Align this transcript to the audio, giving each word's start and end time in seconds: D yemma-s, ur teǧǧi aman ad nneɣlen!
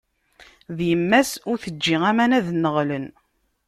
D 0.77 0.79
yemma-s, 0.89 1.31
ur 1.49 1.57
teǧǧi 1.63 1.95
aman 2.09 2.31
ad 2.37 2.45
nneɣlen! 2.55 3.05